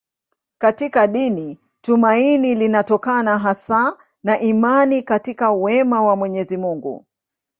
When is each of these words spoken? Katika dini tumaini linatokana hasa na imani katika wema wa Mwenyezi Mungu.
Katika 0.57 1.07
dini 1.07 1.59
tumaini 1.81 2.55
linatokana 2.55 3.37
hasa 3.39 3.97
na 4.23 4.39
imani 4.39 5.03
katika 5.03 5.51
wema 5.51 6.01
wa 6.01 6.15
Mwenyezi 6.15 6.57
Mungu. 6.57 7.05